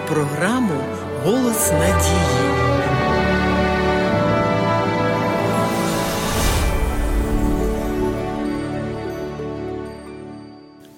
програму 0.00 0.80
Голос 1.24 1.72
надії. 1.72 2.54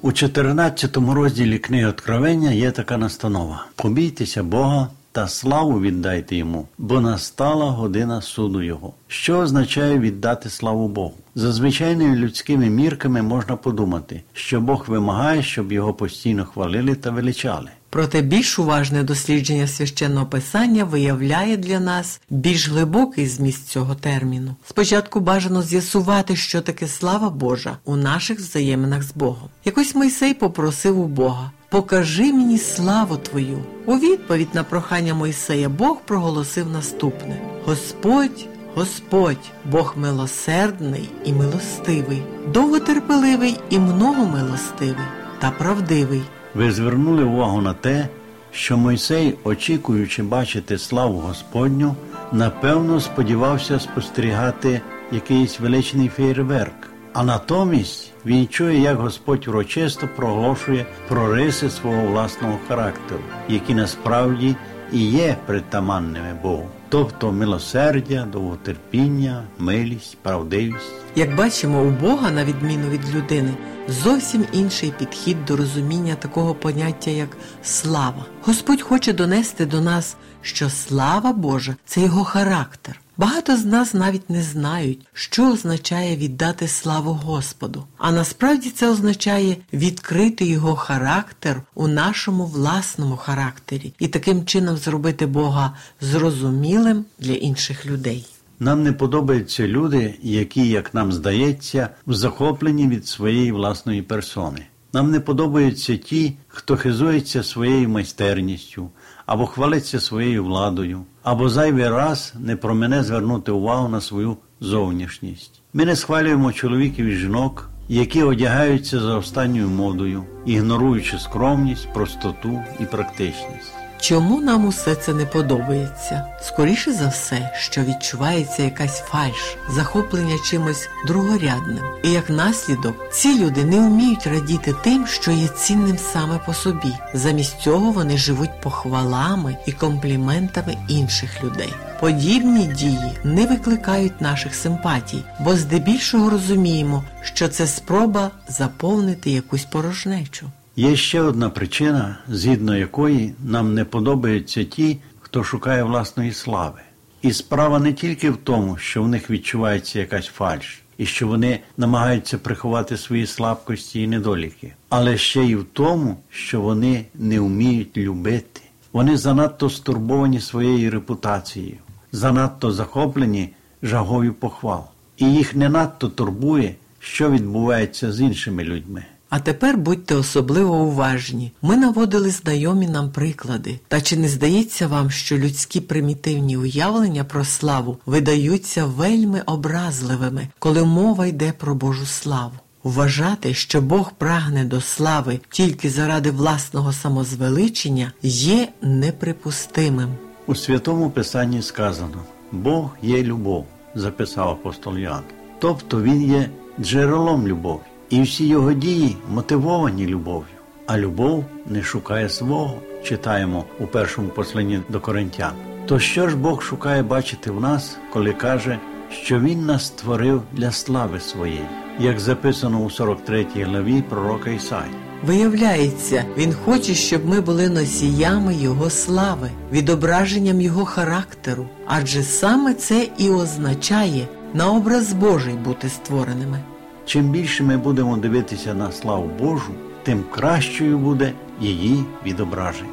У 0.03 0.13
14 0.13 0.97
розділі 0.97 1.59
книги 1.59 1.87
Откровення 1.87 2.51
є 2.51 2.71
така 2.71 2.97
настанова: 2.99 3.67
побійтеся 3.77 4.43
Бога 4.43 4.89
та 5.13 5.29
славу 5.29 5.81
віддайте 5.81 6.37
йому, 6.37 6.69
бо 6.79 7.01
настала 7.01 7.71
година 7.71 8.23
суду 8.23 8.63
Його. 8.63 8.93
Що 9.09 9.39
означає 9.39 9.99
віддати 9.99 10.51
славу 10.51 10.89
Богу? 10.89 11.15
За 11.35 11.53
звичайними 11.53 12.17
людськими 12.17 12.71
мірками 12.71 13.23
можна 13.23 13.57
подумати, 13.57 14.23
що 14.33 14.61
Бог 14.61 14.85
вимагає, 14.89 15.43
щоб 15.43 15.73
його 15.73 15.95
постійно 15.95 16.45
хвалили 16.45 16.95
та 16.95 17.11
величали. 17.11 17.71
Проте 17.97 18.23
більш 18.23 18.59
уважне 18.59 19.03
дослідження 19.03 19.67
священного 19.67 20.27
писання 20.27 20.85
виявляє 20.85 21.57
для 21.57 21.81
нас 21.81 22.21
більш 22.31 22.69
глибокий 22.69 23.27
зміст 23.27 23.69
цього 23.69 23.95
терміну. 23.95 24.55
Спочатку 24.69 25.21
бажано 25.21 25.63
з'ясувати, 25.63 26.37
що 26.37 26.61
таке 26.61 26.89
слава 26.89 27.31
Божа 27.31 27.77
у 27.85 27.97
наших 27.97 28.39
взаєминах 28.39 29.03
з 29.03 29.13
Богом. 29.13 29.49
Якось 29.65 29.95
Мойсей 29.95 30.35
попросив 30.35 31.01
у 31.01 31.05
Бога. 31.05 31.51
Покажи 31.71 32.33
мені 32.33 32.59
славу 32.59 33.17
Твою. 33.17 33.65
У 33.87 33.99
відповідь 33.99 34.55
на 34.55 34.65
прохання 34.65 35.15
Мойсея 35.15 35.69
Бог 35.69 36.01
проголосив 36.05 36.71
наступне: 36.71 37.41
Господь, 37.65 38.47
Господь, 38.75 39.51
Бог 39.65 39.95
милосердний 39.97 41.11
і 41.25 41.33
милостивий, 41.33 42.23
довготерпеливий 42.55 43.57
і 43.71 43.79
многомилостивий 43.79 45.07
та 45.41 45.51
правдивий. 45.51 46.23
Ви 46.57 46.73
звернули 46.73 47.25
увагу 47.25 47.61
на 47.61 47.73
те, 47.73 48.09
що 48.51 48.77
Мойсей, 48.77 49.35
очікуючи 49.45 50.23
бачити 50.23 50.79
славу 50.79 51.19
Господню, 51.19 51.97
напевно 52.33 53.01
сподівався 53.01 53.81
спостерігати 53.81 54.81
якийсь 55.13 55.61
величний 55.61 56.09
фейерверк. 56.09 56.75
А 57.13 57.25
натомість 57.25 58.13
він 58.27 58.49
чує, 58.49 58.81
як 58.81 58.97
Господь 58.97 59.49
урочисто 59.49 60.09
проголошує 60.17 60.87
про 61.09 61.35
риси 61.35 61.71
свого 61.71 62.03
власного 62.03 62.59
характеру, 62.69 63.21
які 63.49 63.75
насправді 63.75 64.57
і 64.93 64.99
є 64.99 65.37
притаманними 65.47 66.39
Богу, 66.43 66.69
тобто 66.89 67.33
милосердя, 67.33 68.29
довготерпіння, 68.33 69.45
милість, 69.59 70.19
правдивість. 70.23 70.93
Як 71.17 71.37
бачимо, 71.37 71.83
у 71.83 71.91
Бога, 71.91 72.31
на 72.31 72.45
відміну 72.45 72.89
від 72.89 73.15
людини, 73.15 73.55
зовсім 73.89 74.45
інший 74.53 74.93
підхід 74.99 75.45
до 75.45 75.57
розуміння 75.57 76.15
такого 76.15 76.55
поняття, 76.55 77.11
як 77.11 77.37
слава. 77.63 78.25
Господь 78.43 78.83
хоче 78.83 79.13
донести 79.13 79.67
до 79.67 79.81
нас, 79.81 80.17
що 80.43 80.71
слава 80.71 81.33
Божа 81.33 81.77
це 81.85 82.01
його 82.01 82.25
характер. 82.25 83.01
Багато 83.19 83.57
з 83.57 83.65
нас 83.65 83.95
навіть 83.95 84.31
не 84.31 84.43
знають, 84.43 85.07
що 85.13 85.53
означає 85.53 86.17
віддати 86.17 86.69
славу 86.69 87.13
Господу. 87.13 87.85
А 87.99 88.13
насправді 88.13 88.71
це 88.71 88.91
означає 88.91 89.57
відкрити 89.73 90.45
його 90.45 90.77
характер 90.77 91.63
у 91.75 91.89
нашому 91.89 92.47
власному 92.47 93.17
характері 93.17 93.93
і 93.99 94.09
таким 94.09 94.45
чином 94.45 94.77
зробити 94.77 95.27
Бога 95.27 95.77
зрозумілим 96.01 97.05
для 97.19 97.33
інших 97.33 97.87
людей. 97.87 98.27
Нам 98.61 98.83
не 98.83 98.93
подобаються 98.93 99.67
люди, 99.67 100.15
які, 100.23 100.69
як 100.69 100.95
нам 100.95 101.13
здається, 101.13 101.89
захоплені 102.07 102.89
від 102.89 103.07
своєї 103.07 103.53
власної 103.53 104.03
персони. 104.03 104.67
Нам 104.93 105.11
не 105.11 105.21
подобаються 105.21 105.97
ті, 105.97 106.37
хто 106.49 106.77
хизується 106.77 107.43
своєю 107.43 107.89
майстерністю, 107.89 108.91
або 109.27 109.47
хвалиться 109.47 110.01
своєю 110.01 110.45
владою, 110.45 111.03
або 111.23 111.49
зайвий 111.49 111.89
раз 111.89 112.35
не 112.41 112.57
про 112.57 112.75
мене 112.75 113.03
звернути 113.03 113.53
увагу 113.53 113.89
на 113.89 114.01
свою 114.01 114.37
зовнішність. 114.61 115.61
Ми 115.73 115.85
не 115.85 115.97
схвалюємо 115.97 116.53
чоловіків 116.53 117.07
і 117.07 117.17
жінок, 117.17 117.71
які 117.89 118.23
одягаються 118.23 119.01
за 119.01 119.17
останньою 119.17 119.69
модою, 119.69 120.25
ігноруючи 120.47 121.19
скромність, 121.19 121.93
простоту 121.93 122.63
і 122.81 122.85
практичність. 122.85 123.86
Чому 124.01 124.41
нам 124.41 124.67
усе 124.67 124.95
це 124.95 125.15
не 125.15 125.27
подобається? 125.27 126.25
Скоріше 126.43 126.93
за 126.93 127.09
все, 127.09 127.53
що 127.55 127.83
відчувається 127.83 128.63
якась 128.63 129.01
фальш, 129.01 129.57
захоплення 129.71 130.37
чимось 130.45 130.89
другорядним. 131.07 131.85
І 132.05 132.11
як 132.11 132.31
наслідок, 132.31 133.13
ці 133.13 133.39
люди 133.39 133.65
не 133.65 133.79
вміють 133.79 134.27
радіти 134.27 134.75
тим, 134.85 135.07
що 135.07 135.31
є 135.31 135.49
цінним 135.49 135.99
саме 135.99 136.39
по 136.47 136.55
собі. 136.55 136.93
Замість 137.15 137.61
цього 137.61 137.91
вони 137.91 138.17
живуть 138.17 138.61
похвалами 138.61 139.57
і 139.67 139.73
компліментами 139.73 140.77
інших 140.89 141.45
людей. 141.45 141.73
Подібні 142.01 142.67
дії 142.67 143.13
не 143.25 143.47
викликають 143.47 144.21
наших 144.21 144.55
симпатій, 144.55 145.25
бо 145.41 145.57
здебільшого 145.57 146.31
розуміємо, 146.31 147.05
що 147.23 147.49
це 147.49 147.67
спроба 147.67 148.31
заповнити 148.49 149.31
якусь 149.31 149.65
порожнечу. 149.65 150.51
Є 150.79 150.97
ще 150.97 151.21
одна 151.21 151.51
причина, 151.51 152.19
згідно 152.29 152.77
якої 152.77 153.35
нам 153.45 153.75
не 153.75 153.85
подобаються 153.85 154.65
ті, 154.65 154.99
хто 155.21 155.45
шукає 155.45 155.83
власної 155.83 156.33
слави. 156.33 156.81
І 157.23 157.33
справа 157.33 157.79
не 157.79 157.93
тільки 157.93 158.31
в 158.31 158.37
тому, 158.37 158.77
що 158.77 159.03
в 159.03 159.09
них 159.09 159.31
відчувається 159.31 159.99
якась 159.99 160.27
фальш, 160.27 160.83
і 160.99 161.07
що 161.07 161.29
вони 161.29 161.61
намагаються 161.77 162.39
приховати 162.39 162.97
свої 162.97 163.27
слабкості 163.27 164.03
і 164.03 164.07
недоліки, 164.07 164.73
але 164.89 165.19
ще 165.19 165.45
й 165.45 165.55
в 165.55 165.67
тому, 165.73 166.17
що 166.31 166.61
вони 166.61 167.05
не 167.15 167.41
вміють 167.41 167.97
любити. 167.97 168.61
Вони 168.93 169.17
занадто 169.17 169.71
стурбовані 169.71 170.41
своєю 170.41 170.91
репутацією, 170.91 171.77
занадто 172.13 172.73
захоплені 172.73 173.51
жагою 173.83 174.35
похвал, 174.35 174.85
і 175.17 175.33
їх 175.33 175.57
не 175.57 175.69
надто 175.69 176.09
турбує, 176.09 176.75
що 177.01 177.31
відбувається 177.31 178.13
з 178.13 178.21
іншими 178.21 178.65
людьми. 178.65 179.05
А 179.29 179.41
тепер 179.41 179.77
будьте 179.77 180.15
особливо 180.15 180.77
уважні. 180.77 181.53
Ми 181.63 181.77
наводили 181.77 182.31
знайомі 182.31 182.87
нам 182.87 183.11
приклади. 183.11 183.81
Та 183.89 184.01
чи 184.01 184.17
не 184.17 184.29
здається 184.29 184.87
вам, 184.87 185.11
що 185.11 185.39
людські 185.39 185.81
примітивні 185.81 186.57
уявлення 186.57 187.25
про 187.25 187.45
славу 187.45 187.99
видаються 188.07 188.85
вельми 188.85 189.43
образливими, 189.47 190.49
коли 190.59 190.85
мова 190.85 191.27
йде 191.27 191.53
про 191.59 191.75
Божу 191.75 192.07
славу? 192.07 192.53
Вважати, 192.85 193.55
що 193.55 193.81
Бог 193.81 194.13
прагне 194.13 194.65
до 194.65 194.81
слави 194.81 195.41
тільки 195.51 195.91
заради 195.91 196.31
власного 196.31 196.93
самозвеличення, 196.93 198.13
є 198.23 198.69
неприпустимим. 198.83 200.09
У 200.47 200.55
святому 200.55 201.11
Писанні 201.11 201.63
сказано: 201.63 202.23
Бог 202.53 202.91
є 203.03 203.23
любов, 203.23 203.67
записав 203.95 204.49
апостол 204.49 204.99
Ян. 204.99 205.23
Тобто 205.59 206.03
Він 206.03 206.23
є 206.23 206.51
джерелом 206.81 207.49
любові. 207.49 207.81
І 208.11 208.23
всі 208.23 208.47
його 208.47 208.73
дії 208.73 209.17
мотивовані 209.31 210.07
любов'ю, 210.07 210.57
а 210.87 210.99
любов 210.99 211.45
не 211.67 211.83
шукає 211.83 212.29
свого, 212.29 212.75
читаємо 213.05 213.65
у 213.81 213.87
першому 213.87 214.29
посланні 214.29 214.81
до 214.89 215.01
коринтян. 215.01 215.53
То 215.87 215.99
що 215.99 216.29
ж 216.29 216.37
Бог 216.37 216.63
шукає 216.63 217.03
бачити 217.03 217.51
в 217.51 217.61
нас, 217.61 217.97
коли 218.13 218.33
каже, 218.33 218.79
що 219.11 219.41
Він 219.41 219.67
нас 219.67 219.87
створив 219.87 220.43
для 220.53 220.71
слави 220.73 221.21
своєї, 221.21 221.67
як 221.99 222.21
записано 222.21 222.79
у 222.79 222.91
43 222.91 223.47
главі 223.55 224.03
пророка 224.03 224.51
Ісаї. 224.51 224.91
Виявляється, 225.25 226.25
він 226.37 226.55
хоче, 226.65 226.95
щоб 226.95 227.27
ми 227.27 227.41
були 227.41 227.69
носіями 227.69 228.55
Його 228.55 228.91
слави, 228.91 229.51
відображенням 229.73 230.61
Його 230.61 230.85
характеру, 230.85 231.69
адже 231.87 232.23
саме 232.23 232.75
це 232.75 233.09
і 233.19 233.31
означає 233.31 234.29
на 234.55 234.71
образ 234.71 235.13
Божий 235.13 235.55
бути 235.55 235.89
створеними. 235.89 236.61
Чим 237.07 237.29
більше 237.29 237.63
ми 237.63 237.77
будемо 237.77 238.17
дивитися 238.17 238.75
на 238.75 238.93
славу 238.93 239.31
Божу, 239.39 239.73
тим 240.03 240.25
кращою 240.31 240.99
буде 240.99 241.33
її 241.61 242.05
відображення. 242.27 242.91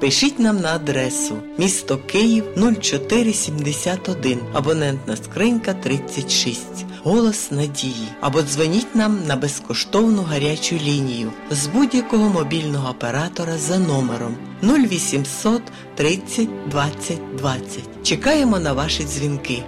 Пишіть 0.00 0.38
нам 0.38 0.60
на 0.60 0.74
адресу 0.74 1.36
місто 1.58 1.98
Київ 2.06 2.44
0471, 2.82 4.40
абонентна 4.52 5.16
скринька 5.16 5.74
36, 5.74 6.66
голос 7.02 7.50
надії, 7.50 8.08
або 8.20 8.42
дзвоніть 8.42 8.94
нам 8.94 9.18
на 9.26 9.36
безкоштовну 9.36 10.22
гарячу 10.22 10.76
лінію 10.76 11.32
з 11.50 11.66
будь-якого 11.66 12.28
мобільного 12.28 12.90
оператора 12.90 13.58
за 13.58 13.78
номером 13.78 14.36
0800 14.62 15.62
30 15.94 16.48
20 16.68 17.18
20. 17.36 17.80
Чекаємо 18.02 18.58
на 18.58 18.72
ваші 18.72 19.04
дзвінки. 19.04 19.62